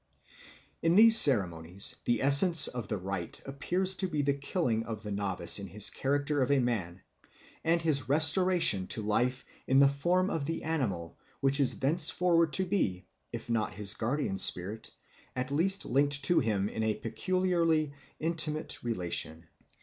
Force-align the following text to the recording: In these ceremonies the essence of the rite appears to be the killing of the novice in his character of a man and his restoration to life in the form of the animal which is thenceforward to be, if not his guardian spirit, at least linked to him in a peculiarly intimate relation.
In 0.81 0.95
these 0.95 1.15
ceremonies 1.21 1.97
the 2.05 2.23
essence 2.23 2.67
of 2.67 2.87
the 2.87 2.97
rite 2.97 3.39
appears 3.45 3.93
to 3.97 4.07
be 4.07 4.23
the 4.23 4.33
killing 4.33 4.83
of 4.83 5.03
the 5.03 5.11
novice 5.11 5.59
in 5.59 5.67
his 5.67 5.91
character 5.91 6.41
of 6.41 6.49
a 6.49 6.57
man 6.57 7.03
and 7.63 7.79
his 7.83 8.09
restoration 8.09 8.87
to 8.87 9.03
life 9.03 9.45
in 9.67 9.77
the 9.77 9.87
form 9.87 10.31
of 10.31 10.45
the 10.45 10.63
animal 10.63 11.19
which 11.39 11.59
is 11.59 11.77
thenceforward 11.77 12.51
to 12.53 12.65
be, 12.65 13.05
if 13.31 13.47
not 13.47 13.73
his 13.75 13.93
guardian 13.93 14.39
spirit, 14.39 14.89
at 15.35 15.51
least 15.51 15.85
linked 15.85 16.23
to 16.23 16.39
him 16.39 16.67
in 16.67 16.81
a 16.81 16.95
peculiarly 16.95 17.93
intimate 18.19 18.81
relation. 18.83 19.45